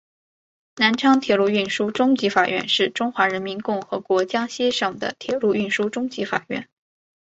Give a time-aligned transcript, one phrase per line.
[0.77, 6.67] 南昌铁路运输中级法院是中华人民共和国江西省的铁路运输中级法院。